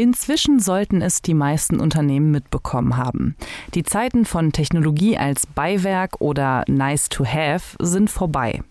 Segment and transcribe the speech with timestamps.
[0.00, 3.36] Inzwischen sollten es die meisten Unternehmen mitbekommen haben.
[3.74, 8.62] Die Zeiten von Technologie als Beiwerk oder nice to have sind vorbei.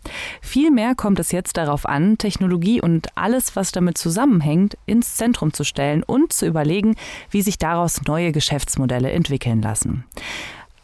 [0.42, 5.64] Vielmehr kommt es jetzt darauf an, Technologie und alles, was damit zusammenhängt, ins Zentrum zu
[5.64, 6.96] stellen und zu überlegen,
[7.30, 10.06] wie sich daraus neue Geschäftsmodelle entwickeln lassen.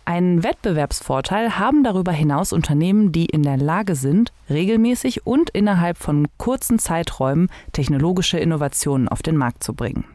[0.07, 6.27] Einen Wettbewerbsvorteil haben darüber hinaus Unternehmen, die in der Lage sind, regelmäßig und innerhalb von
[6.37, 10.05] kurzen Zeiträumen technologische Innovationen auf den Markt zu bringen.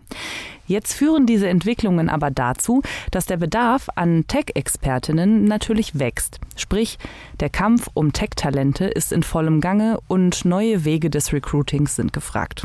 [0.69, 6.39] Jetzt führen diese Entwicklungen aber dazu, dass der Bedarf an Tech-Expertinnen natürlich wächst.
[6.55, 6.97] Sprich,
[7.41, 12.65] der Kampf um Tech-Talente ist in vollem Gange und neue Wege des Recruitings sind gefragt.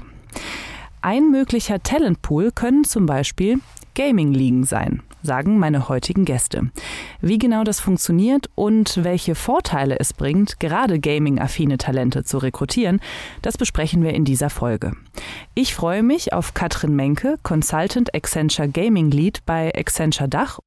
[1.02, 3.58] Ein möglicher Talentpool können zum Beispiel
[3.96, 6.72] Gaming-Ligen sein, sagen meine heutigen Gäste.
[7.22, 13.00] Wie genau das funktioniert und welche Vorteile es bringt, gerade gaming-affine Talente zu rekrutieren,
[13.42, 14.94] das besprechen wir in dieser Folge.
[15.54, 20.60] Ich freue mich auf Katrin Menke, Consultant Accenture Gaming Lead bei Accenture Dach.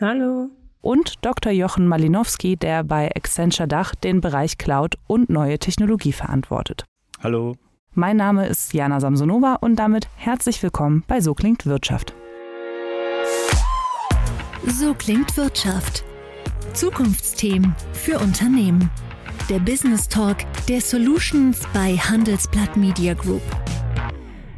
[0.00, 0.50] Hallo.
[0.80, 1.50] Und Dr.
[1.50, 6.84] Jochen Malinowski, der bei Accenture Dach den Bereich Cloud und neue Technologie verantwortet.
[7.22, 7.54] Hallo.
[7.96, 12.12] Mein Name ist Jana Samsonova und damit herzlich willkommen bei So klingt Wirtschaft.
[14.66, 16.04] So klingt Wirtschaft.
[16.72, 18.90] Zukunftsthemen für Unternehmen.
[19.50, 23.42] Der Business Talk der Solutions bei Handelsblatt Media Group.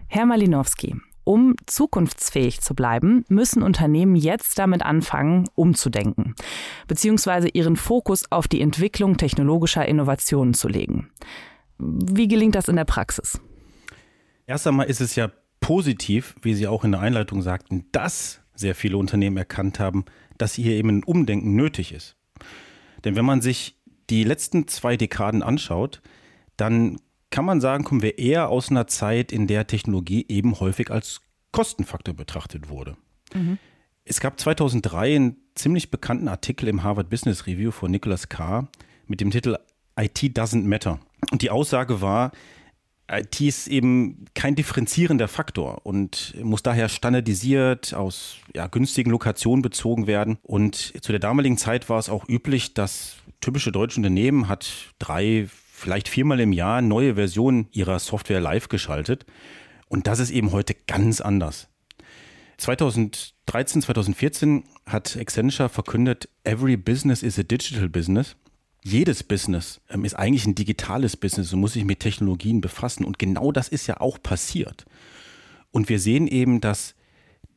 [0.06, 6.36] Herr Malinowski, um zukunftsfähig zu bleiben, müssen Unternehmen jetzt damit anfangen, umzudenken,
[6.86, 11.10] beziehungsweise ihren Fokus auf die Entwicklung technologischer Innovationen zu legen.
[11.78, 13.40] Wie gelingt das in der Praxis?
[14.46, 18.74] Erst einmal ist es ja positiv, wie Sie auch in der Einleitung sagten, dass sehr
[18.74, 20.04] viele Unternehmen erkannt haben,
[20.38, 22.16] dass hier eben ein Umdenken nötig ist.
[23.04, 23.76] Denn wenn man sich
[24.10, 26.02] die letzten zwei Dekaden anschaut,
[26.56, 26.98] dann
[27.30, 31.20] kann man sagen, kommen wir eher aus einer Zeit, in der Technologie eben häufig als
[31.52, 32.96] Kostenfaktor betrachtet wurde.
[33.34, 33.58] Mhm.
[34.04, 38.68] Es gab 2003 einen ziemlich bekannten Artikel im Harvard Business Review von Nicholas Carr
[39.06, 39.56] mit dem Titel
[39.98, 41.00] IT doesn't matter.
[41.32, 42.32] Und die Aussage war,
[43.10, 50.06] IT ist eben kein differenzierender Faktor und muss daher standardisiert aus ja, günstigen Lokationen bezogen
[50.06, 50.38] werden.
[50.42, 54.68] Und zu der damaligen Zeit war es auch üblich, dass typische deutsche Unternehmen hat
[54.98, 59.24] drei, vielleicht viermal im Jahr neue Versionen ihrer Software live geschaltet.
[59.88, 61.68] Und das ist eben heute ganz anders.
[62.56, 68.36] 2013, 2014 hat Accenture verkündet, Every business is a digital business
[68.86, 73.04] jedes Business ähm, ist eigentlich ein digitales Business und muss sich mit Technologien befassen.
[73.04, 74.84] Und genau das ist ja auch passiert.
[75.72, 76.94] Und wir sehen eben, dass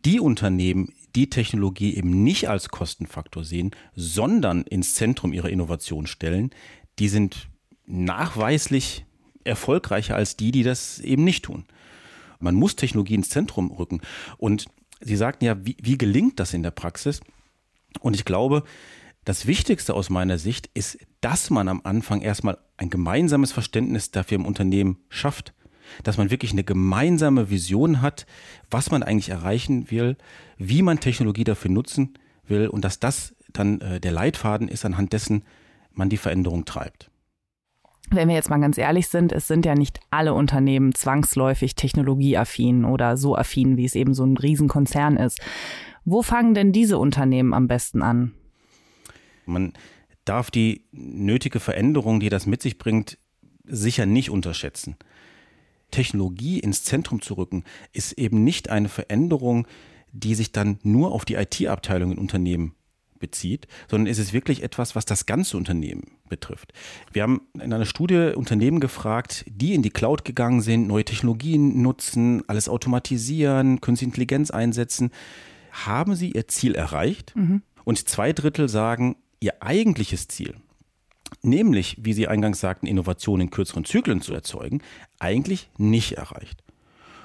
[0.06, 6.50] die Unternehmen die Technologie eben nicht als Kostenfaktor sehen, sondern ins Zentrum ihrer Innovation stellen,
[6.98, 7.48] die sind
[7.86, 9.06] nachweislich
[9.44, 11.66] erfolgreicher als die, die das eben nicht tun.
[12.40, 14.02] Man muss Technologie ins Zentrum rücken.
[14.38, 14.66] Und
[15.02, 17.22] Sie sagten ja, wie, wie gelingt das in der Praxis?
[18.02, 18.64] Und ich glaube,
[19.26, 24.36] das Wichtigste aus meiner Sicht ist, dass man am Anfang erstmal ein gemeinsames Verständnis dafür
[24.36, 25.54] im Unternehmen schafft.
[26.04, 28.26] Dass man wirklich eine gemeinsame Vision hat,
[28.70, 30.18] was man eigentlich erreichen will,
[30.58, 32.14] wie man Technologie dafür nutzen
[32.46, 35.44] will und dass das dann äh, der Leitfaden ist, anhand dessen
[35.92, 37.10] man die Veränderung treibt.
[38.12, 42.86] Wenn wir jetzt mal ganz ehrlich sind, es sind ja nicht alle Unternehmen zwangsläufig technologieaffin
[42.86, 45.40] oder so affin, wie es eben so ein Riesenkonzern ist.
[46.06, 48.34] Wo fangen denn diese Unternehmen am besten an?
[49.50, 49.74] Man
[50.26, 53.18] darf die nötige Veränderung, die das mit sich bringt,
[53.66, 54.96] sicher nicht unterschätzen.
[55.92, 59.68] Technologie ins Zentrum zu rücken, ist eben nicht eine Veränderung,
[60.12, 62.76] die sich dann nur auf die IT-Abteilung in Unternehmen
[63.20, 66.74] bezieht, sondern es ist wirklich etwas, was das ganze Unternehmen betrifft.
[67.12, 71.82] Wir haben in einer Studie Unternehmen gefragt, die in die Cloud gegangen sind, neue Technologien
[71.82, 75.12] nutzen, alles automatisieren, künstliche Intelligenz einsetzen.
[75.72, 77.36] Haben sie ihr Ziel erreicht?
[77.36, 77.62] Mhm.
[77.84, 80.56] Und zwei Drittel sagen, ihr eigentliches Ziel,
[81.42, 84.82] nämlich, wie Sie eingangs sagten, Innovationen in kürzeren Zyklen zu erzeugen,
[85.20, 86.64] eigentlich nicht erreicht.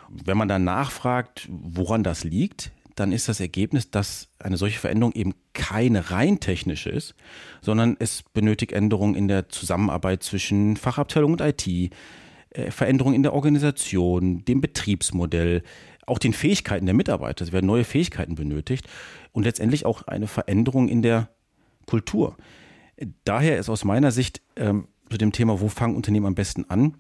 [0.09, 5.13] Wenn man dann nachfragt, woran das liegt, dann ist das Ergebnis, dass eine solche Veränderung
[5.15, 7.15] eben keine rein technische ist,
[7.61, 13.33] sondern es benötigt Änderungen in der Zusammenarbeit zwischen Fachabteilung und IT, äh, Veränderungen in der
[13.33, 15.63] Organisation, dem Betriebsmodell,
[16.07, 17.45] auch den Fähigkeiten der Mitarbeiter.
[17.45, 18.87] Es werden neue Fähigkeiten benötigt
[19.33, 21.31] und letztendlich auch eine Veränderung in der
[21.87, 22.37] Kultur.
[23.25, 26.97] Daher ist aus meiner Sicht ähm, zu dem Thema, wo fangen Unternehmen am besten an,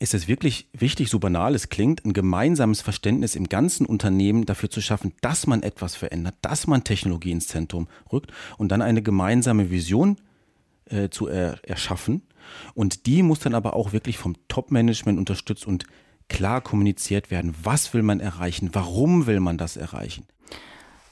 [0.00, 4.70] ist es wirklich wichtig, so banal es klingt, ein gemeinsames Verständnis im ganzen Unternehmen dafür
[4.70, 9.02] zu schaffen, dass man etwas verändert, dass man Technologie ins Zentrum rückt und dann eine
[9.02, 10.16] gemeinsame Vision
[10.86, 12.22] äh, zu er erschaffen.
[12.74, 15.84] Und die muss dann aber auch wirklich vom Top-Management unterstützt und
[16.28, 20.26] klar kommuniziert werden, was will man erreichen, warum will man das erreichen.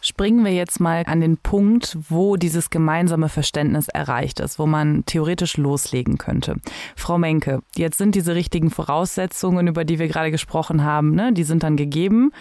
[0.05, 5.05] Springen wir jetzt mal an den Punkt, wo dieses gemeinsame Verständnis erreicht ist, wo man
[5.07, 6.57] theoretisch loslegen könnte.
[6.97, 11.45] Frau Menke, jetzt sind diese richtigen Voraussetzungen, über die wir gerade gesprochen haben, ne, die
[11.45, 12.33] sind dann gegeben.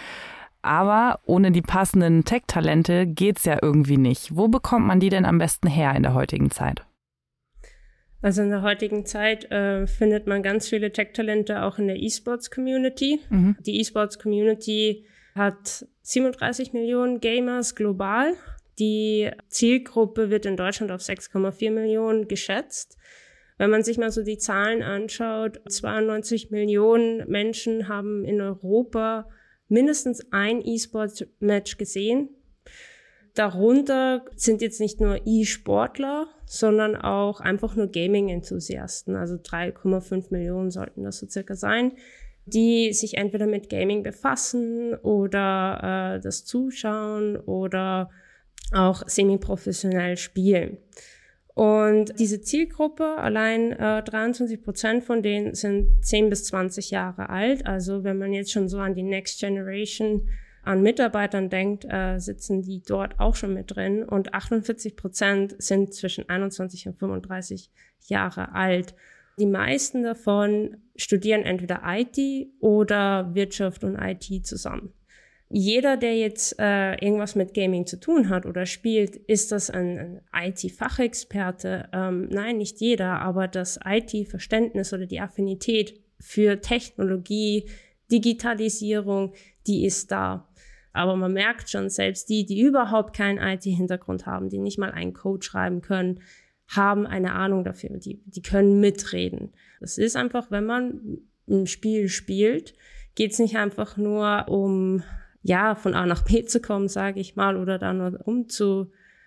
[0.60, 4.36] Aber ohne die passenden Tech-Talente geht's ja irgendwie nicht.
[4.36, 6.84] Wo bekommt man die denn am besten her in der heutigen Zeit?
[8.22, 13.20] Also in der heutigen Zeit äh, findet man ganz viele Tech-Talente auch in der E-Sports-Community.
[13.30, 13.56] Mhm.
[13.60, 18.34] Die E-Sports-Community hat 37 Millionen Gamers global.
[18.78, 22.96] Die Zielgruppe wird in Deutschland auf 6,4 Millionen geschätzt.
[23.58, 29.28] Wenn man sich mal so die Zahlen anschaut, 92 Millionen Menschen haben in Europa
[29.68, 32.30] mindestens ein E-Sport-Match gesehen.
[33.34, 39.16] Darunter sind jetzt nicht nur E-Sportler, sondern auch einfach nur Gaming-Enthusiasten.
[39.16, 41.92] Also 3,5 Millionen sollten das so circa sein,
[42.46, 48.10] die sich entweder mit Gaming befassen oder äh, das zuschauen oder
[48.72, 50.78] auch semi-professionell spielen.
[51.54, 57.66] Und diese Zielgruppe, allein äh, 23 Prozent von denen sind 10 bis 20 Jahre alt.
[57.66, 60.28] Also wenn man jetzt schon so an die Next Generation
[60.62, 64.02] an Mitarbeitern denkt, äh, sitzen die dort auch schon mit drin.
[64.02, 67.70] Und 48 Prozent sind zwischen 21 und 35
[68.06, 68.94] Jahre alt.
[69.38, 72.18] Die meisten davon studieren entweder IT
[72.60, 74.92] oder Wirtschaft und IT zusammen.
[75.54, 80.22] Jeder, der jetzt äh, irgendwas mit Gaming zu tun hat oder spielt, ist das ein,
[80.32, 81.90] ein IT-Fachexperte?
[81.92, 87.68] Ähm, nein, nicht jeder, aber das IT-Verständnis oder die Affinität für Technologie,
[88.10, 89.34] Digitalisierung,
[89.66, 90.48] die ist da.
[90.94, 95.12] Aber man merkt schon, selbst die, die überhaupt keinen IT-Hintergrund haben, die nicht mal einen
[95.12, 96.20] Code schreiben können,
[96.74, 99.52] haben eine Ahnung dafür, die, die können mitreden.
[99.80, 102.74] Das ist einfach, wenn man ein Spiel spielt,
[103.14, 105.02] geht es nicht einfach nur um,
[105.42, 108.18] ja, von A nach B zu kommen, sage ich mal, oder da nur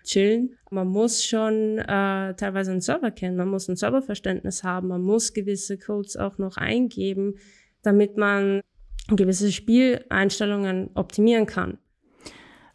[0.02, 0.56] chillen.
[0.70, 5.34] Man muss schon äh, teilweise einen Server kennen, man muss ein Serververständnis haben, man muss
[5.34, 7.34] gewisse Codes auch noch eingeben,
[7.82, 8.62] damit man
[9.08, 11.78] gewisse Spieleinstellungen optimieren kann.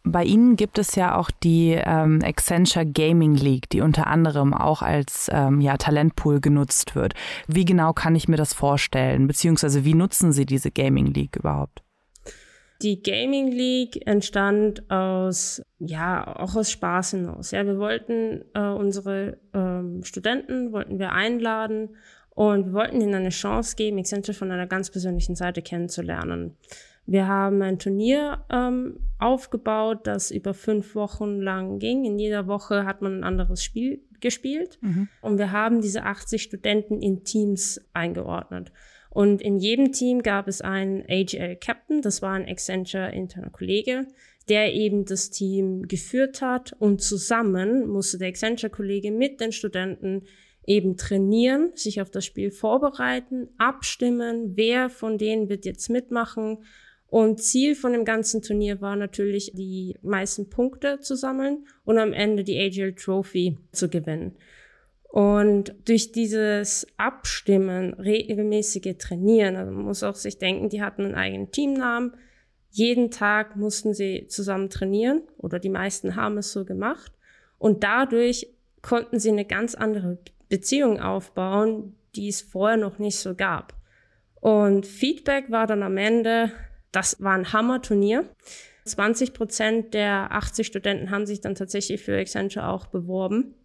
[0.03, 4.81] Bei Ihnen gibt es ja auch die ähm, Accenture Gaming League, die unter anderem auch
[4.81, 7.13] als ähm, ja, Talentpool genutzt wird.
[7.47, 9.27] Wie genau kann ich mir das vorstellen?
[9.27, 11.83] Beziehungsweise wie nutzen Sie diese Gaming League überhaupt?
[12.81, 17.51] Die Gaming League entstand aus, ja, auch aus Spaß hinaus.
[17.51, 21.89] Ja, wir wollten äh, unsere ähm, Studenten, wollten wir einladen
[22.31, 26.57] und wir wollten ihnen eine Chance geben, Accenture von einer ganz persönlichen Seite kennenzulernen.
[27.11, 32.05] Wir haben ein Turnier ähm, aufgebaut, das über fünf Wochen lang ging.
[32.05, 34.79] In jeder Woche hat man ein anderes Spiel gespielt.
[34.79, 35.09] Mhm.
[35.19, 38.71] Und wir haben diese 80 Studenten in Teams eingeordnet.
[39.09, 44.07] Und in jedem Team gab es einen AGL Captain, das war ein Accenture interner Kollege,
[44.47, 50.21] der eben das Team geführt hat und zusammen musste der Accenture Kollege mit den Studenten
[50.65, 56.59] eben trainieren, sich auf das Spiel vorbereiten, abstimmen, wer von denen wird jetzt mitmachen
[57.11, 62.13] und Ziel von dem ganzen Turnier war natürlich, die meisten Punkte zu sammeln und am
[62.13, 64.37] Ende die AGL Trophy zu gewinnen.
[65.09, 71.15] Und durch dieses Abstimmen, regelmäßige Trainieren, also man muss auch sich denken, die hatten einen
[71.15, 72.15] eigenen Teamnamen.
[72.69, 77.11] Jeden Tag mussten sie zusammen trainieren oder die meisten haben es so gemacht.
[77.57, 78.47] Und dadurch
[78.81, 83.73] konnten sie eine ganz andere Beziehung aufbauen, die es vorher noch nicht so gab.
[84.35, 86.53] Und Feedback war dann am Ende,
[86.91, 88.29] das war ein Hammer-Turnier.
[88.85, 93.55] 20 Prozent der 80 Studenten haben sich dann tatsächlich für Accenture auch beworben.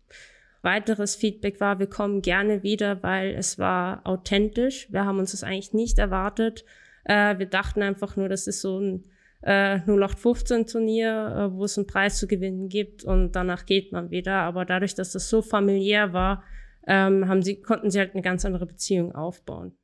[0.62, 4.88] Weiteres Feedback war, wir kommen gerne wieder, weil es war authentisch.
[4.90, 6.64] Wir haben uns das eigentlich nicht erwartet.
[7.04, 9.04] Äh, wir dachten einfach nur, das ist so ein
[9.42, 14.34] äh, 0815-Turnier, äh, wo es einen Preis zu gewinnen gibt und danach geht man wieder.
[14.34, 16.42] Aber dadurch, dass das so familiär war,
[16.86, 19.76] ähm, haben sie, konnten sie halt eine ganz andere Beziehung aufbauen.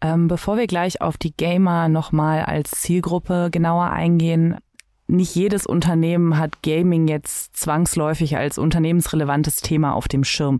[0.00, 4.58] Ähm, bevor wir gleich auf die Gamer nochmal als Zielgruppe genauer eingehen,
[5.06, 10.58] nicht jedes Unternehmen hat Gaming jetzt zwangsläufig als unternehmensrelevantes Thema auf dem Schirm.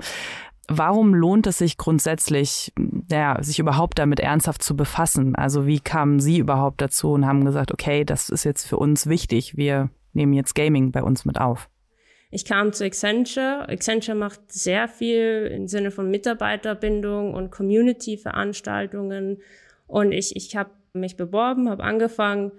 [0.69, 2.73] Warum lohnt es sich grundsätzlich,
[3.11, 5.35] ja, sich überhaupt damit ernsthaft zu befassen?
[5.35, 9.07] Also wie kamen Sie überhaupt dazu und haben gesagt, okay, das ist jetzt für uns
[9.07, 11.69] wichtig, wir nehmen jetzt Gaming bei uns mit auf?
[12.35, 13.69] Ich kam zu Accenture.
[13.69, 19.38] Accenture macht sehr viel im Sinne von Mitarbeiterbindung und Community-Veranstaltungen.
[19.87, 22.50] Und ich, ich habe mich beworben, habe angefangen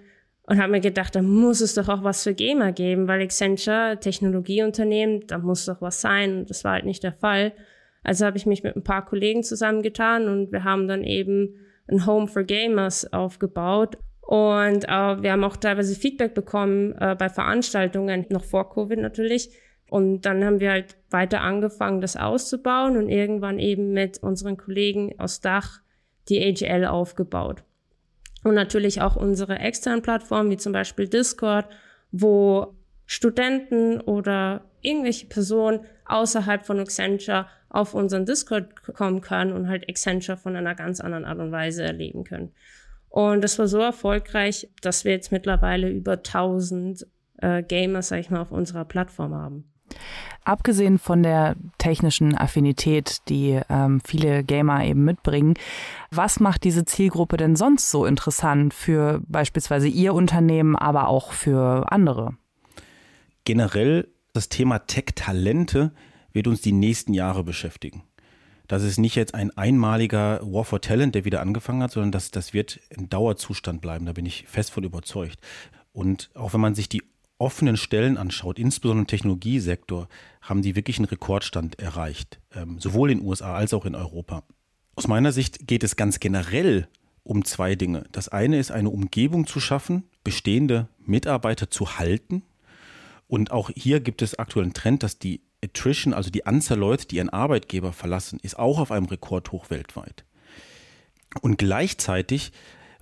[0.44, 3.98] und habe mir gedacht, da muss es doch auch was für Gamer geben, weil Accenture,
[4.00, 6.38] Technologieunternehmen, da muss doch was sein.
[6.38, 7.51] Und das war halt nicht der Fall.
[8.01, 11.60] Also habe ich mich mit ein paar Kollegen zusammengetan und wir haben dann eben
[11.91, 13.98] ein Home for Gamers aufgebaut.
[14.22, 19.50] Und äh, wir haben auch teilweise Feedback bekommen äh, bei Veranstaltungen, noch vor Covid natürlich.
[19.89, 25.20] Und dann haben wir halt weiter angefangen, das auszubauen und irgendwann eben mit unseren Kollegen
[25.20, 25.82] aus Dach
[26.27, 27.63] die AGL aufgebaut.
[28.44, 31.68] Und natürlich auch unsere externen Plattformen, wie zum Beispiel Discord,
[32.12, 32.75] wo
[33.06, 40.38] Studenten oder irgendwelche Personen außerhalb von Accenture auf unseren Discord kommen können und halt Accenture
[40.38, 42.54] von einer ganz anderen Art und Weise erleben können.
[43.10, 48.30] Und das war so erfolgreich, dass wir jetzt mittlerweile über 1000 äh, Gamers, sag ich
[48.30, 49.72] mal, auf unserer Plattform haben.
[50.43, 55.55] Abgesehen von der technischen Affinität, die ähm, viele Gamer eben mitbringen,
[56.11, 61.91] was macht diese Zielgruppe denn sonst so interessant für beispielsweise Ihr Unternehmen, aber auch für
[61.91, 62.35] andere?
[63.43, 65.91] Generell das Thema Tech-Talente
[66.33, 68.03] wird uns die nächsten Jahre beschäftigen.
[68.67, 72.31] Das ist nicht jetzt ein einmaliger War for Talent, der wieder angefangen hat, sondern das,
[72.31, 74.05] das wird ein Dauerzustand bleiben.
[74.05, 75.39] Da bin ich fest von überzeugt.
[75.93, 77.03] Und auch wenn man sich die
[77.38, 80.08] offenen Stellen anschaut, insbesondere im Technologiesektor,
[80.42, 84.44] haben die wirklich einen Rekordstand erreicht, ähm, sowohl in den USA als auch in Europa.
[84.96, 86.88] Aus meiner Sicht geht es ganz generell
[87.24, 88.06] um zwei Dinge.
[88.12, 92.44] Das eine ist eine Umgebung zu schaffen, bestehende Mitarbeiter zu halten.
[93.27, 97.08] Und auch hier gibt es aktuell einen Trend, dass die Attrition, also die Anzahl Leute,
[97.08, 100.24] die ihren Arbeitgeber verlassen, ist auch auf einem Rekordhoch weltweit.
[101.42, 102.51] Und gleichzeitig,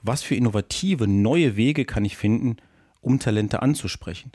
[0.01, 2.57] was für innovative neue Wege kann ich finden,
[3.03, 4.31] um Talente anzusprechen.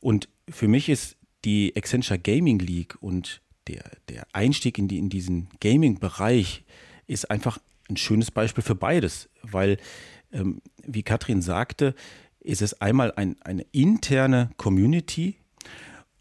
[0.00, 5.08] Und für mich ist die Accenture Gaming League und der, der Einstieg in, die, in
[5.08, 6.64] diesen Gaming-Bereich
[7.06, 9.78] ist einfach ein schönes Beispiel für beides, weil,
[10.32, 11.94] ähm, wie Katrin sagte,
[12.40, 15.36] ist es einmal ein, eine interne Community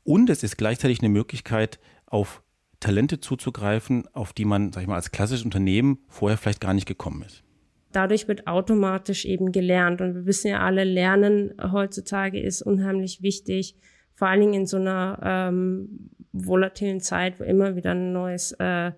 [0.04, 2.44] und es ist gleichzeitig eine Möglichkeit, auf
[2.80, 6.88] Talente zuzugreifen, auf die man, sag ich mal, als klassisches Unternehmen vorher vielleicht gar nicht
[6.88, 7.44] gekommen ist
[7.92, 10.02] dadurch wird automatisch eben gelernt.
[10.02, 13.76] Und wir wissen ja alle, Lernen heutzutage ist unheimlich wichtig,
[14.14, 18.92] vor allen Dingen in so einer ähm, volatilen Zeit, wo immer wieder ein neues äh,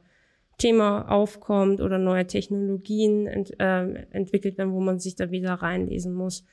[0.57, 6.13] Thema aufkommt oder neue Technologien ent, äh, entwickelt werden, wo man sich da wieder reinlesen
[6.13, 6.45] muss.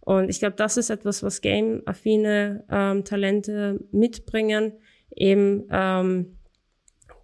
[0.00, 4.72] Und ich glaube, das ist etwas, was game-affine ähm, Talente mitbringen,
[5.14, 6.38] eben ähm,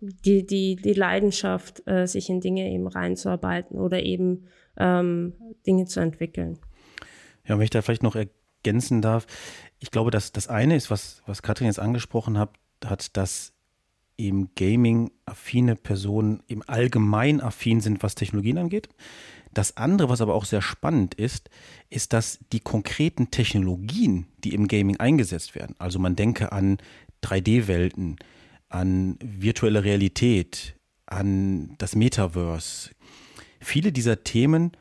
[0.00, 4.44] die, die, die Leidenschaft, äh, sich in Dinge eben reinzuarbeiten oder eben
[4.76, 5.34] ähm,
[5.66, 6.58] Dinge zu entwickeln.
[7.46, 9.26] Ja, wenn ich da vielleicht noch ergänzen darf,
[9.78, 12.50] ich glaube, dass das eine ist, was, was Katrin jetzt angesprochen hat,
[12.84, 13.52] hat, dass
[14.16, 18.88] eben Gaming-affine Personen im Allgemein affin sind, was Technologien angeht.
[19.52, 21.50] Das andere, was aber auch sehr spannend ist,
[21.90, 26.78] ist, dass die konkreten Technologien, die im Gaming eingesetzt werden, also man denke an
[27.22, 28.16] 3D-Welten,
[28.68, 30.76] an virtuelle Realität,
[31.06, 32.90] an das Metaverse,
[33.64, 34.72] viele dieser Themen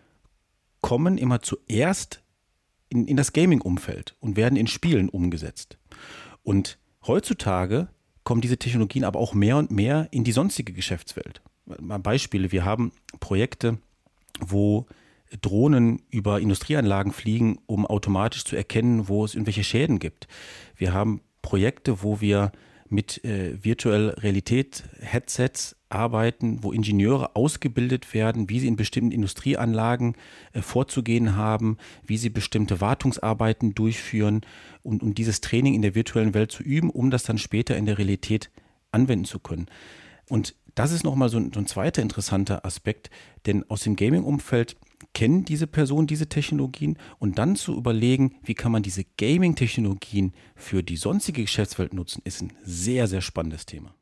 [0.82, 2.24] kommen immer zuerst
[2.90, 5.78] in, in das Gaming-Umfeld und werden in Spielen umgesetzt.
[6.44, 7.88] Und heutzutage
[8.24, 11.42] kommen diese Technologien aber auch mehr und mehr in die sonstige Geschäftswelt.
[11.66, 13.80] Mal Beispiele, wir haben Projekte,
[14.40, 14.86] wo
[15.42, 20.28] Drohnen über Industrieanlagen fliegen, um automatisch zu erkennen, wo es irgendwelche Schäden gibt.
[20.75, 22.52] Wir haben Projekte, wo wir
[22.93, 30.15] mit äh, virtuell Realität Headsets arbeiten, wo Ingenieure ausgebildet werden, wie sie in bestimmten Industrieanlagen
[30.53, 34.41] äh, vorzugehen haben, wie sie bestimmte Wartungsarbeiten durchführen
[34.83, 37.85] und um dieses Training in der virtuellen Welt zu üben, um das dann später in
[37.85, 38.50] der Realität
[38.91, 39.65] anwenden zu können.
[40.29, 43.09] Und das ist nochmal so, so ein zweiter interessanter Aspekt,
[43.45, 44.75] denn aus dem Gaming-Umfeld
[45.13, 50.83] kennen diese Personen diese Technologien und dann zu überlegen, wie kann man diese Gaming-Technologien für
[50.83, 53.93] die sonstige Geschäftswelt nutzen, ist ein sehr, sehr spannendes Thema.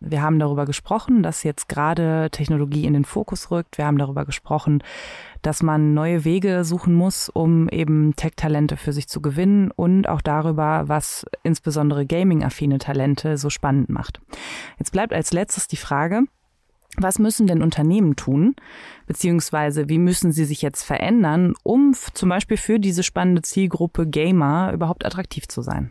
[0.00, 3.78] Wir haben darüber gesprochen, dass jetzt gerade Technologie in den Fokus rückt.
[3.78, 4.82] Wir haben darüber gesprochen,
[5.42, 10.20] dass man neue Wege suchen muss, um eben Tech-Talente für sich zu gewinnen und auch
[10.20, 14.20] darüber, was insbesondere gaming-affine Talente so spannend macht.
[14.78, 16.24] Jetzt bleibt als letztes die Frage,
[16.96, 18.54] was müssen denn Unternehmen tun,
[19.06, 24.72] beziehungsweise wie müssen sie sich jetzt verändern, um zum Beispiel für diese spannende Zielgruppe Gamer
[24.72, 25.90] überhaupt attraktiv zu sein?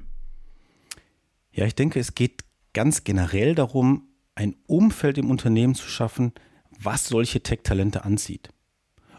[1.51, 2.43] Ja, ich denke, es geht
[2.74, 6.34] ganz generell darum, ein Umfeld im Unternehmen zu schaffen,
[6.79, 8.50] was solche Tech-Talente anzieht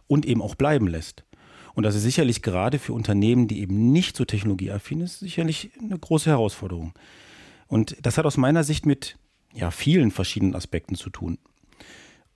[0.07, 1.25] und eben auch bleiben lässt.
[1.75, 5.99] Und das ist sicherlich gerade für Unternehmen, die eben nicht so technologieaffin ist, sicherlich eine
[5.99, 6.93] große Herausforderung.
[7.67, 9.17] Und das hat aus meiner Sicht mit
[9.55, 11.39] ja, vielen verschiedenen Aspekten zu tun.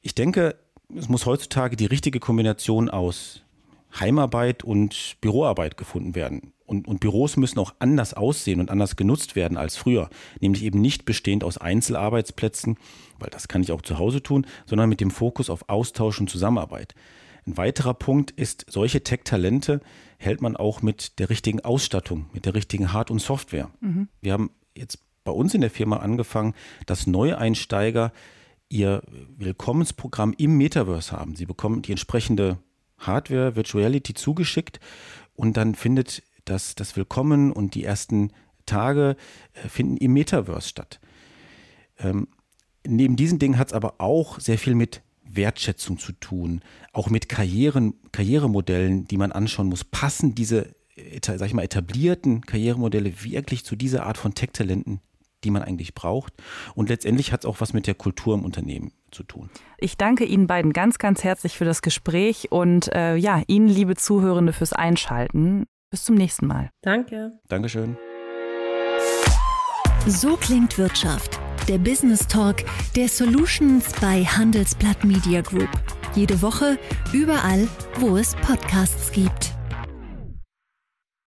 [0.03, 0.57] Ich denke,
[0.95, 3.43] es muss heutzutage die richtige Kombination aus
[3.99, 6.53] Heimarbeit und Büroarbeit gefunden werden.
[6.67, 10.11] Und, und, Büros müssen auch anders aussehen und anders genutzt werden als früher.
[10.41, 12.76] Nämlich eben nicht bestehend aus Einzelarbeitsplätzen,
[13.21, 16.29] weil das kann ich auch zu Hause tun, sondern mit dem Fokus auf Austausch und
[16.29, 16.95] Zusammenarbeit.
[17.47, 19.81] Ein weiterer Punkt ist, solche Tech-Talente
[20.19, 23.71] hält man auch mit der richtigen Ausstattung, mit der richtigen Hard- und Software.
[23.81, 24.09] Mhm.
[24.21, 26.55] Wir haben jetzt bei uns in der Firma angefangen,
[26.87, 28.12] dass Neueinsteiger
[28.69, 29.03] ihr
[29.37, 31.37] Willkommensprogramm im Metaverse haben.
[31.37, 32.59] Sie bekommen die entsprechende
[32.99, 34.81] Hardware, Virtuality zugeschickt
[35.35, 38.33] und dann findet das, das Willkommen und die ersten
[38.65, 39.17] Tage
[39.53, 41.01] äh, finden im Metaverse statt.
[41.99, 42.29] Ähm,
[42.87, 46.61] neben diesen Dingen hat es aber auch sehr viel mit Wertschätzung zu tun,
[46.93, 49.85] auch mit Karrieren, Karrieremodellen, die man anschauen muss.
[49.85, 50.75] Passen diese,
[51.23, 55.01] sag ich mal, etablierten Karrieremodelle wirklich zu dieser Art von Tech-Talenten,
[55.45, 56.33] die man eigentlich braucht?
[56.75, 59.50] Und letztendlich hat es auch was mit der Kultur im Unternehmen zu tun.
[59.78, 63.97] Ich danke Ihnen beiden ganz, ganz herzlich für das Gespräch und äh, ja, Ihnen, liebe
[63.97, 65.66] Zuhörende, fürs Einschalten.
[65.90, 66.71] Bis zum nächsten Mal.
[66.83, 67.38] Danke.
[67.49, 67.97] Dankeschön.
[70.07, 71.38] So klingt Wirtschaft.
[71.69, 72.64] Der Business Talk
[72.95, 75.69] der Solutions bei Handelsblatt Media Group.
[76.14, 76.78] Jede Woche,
[77.12, 77.66] überall,
[77.99, 79.57] wo es Podcasts gibt.